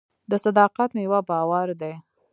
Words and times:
د 0.29 0.33
صداقت 0.45 0.89
میوه 0.97 1.19
باور 1.29 1.67
دی. 1.81 1.93